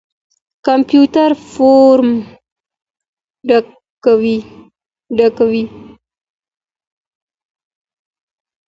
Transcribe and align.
کمپيوټر 0.65 1.29
فورم 1.51 2.09
ډکوي. 5.17 5.59